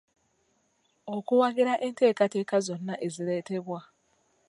[1.15, 3.79] Okuwagira enteekateeka zonna ezireetebwa.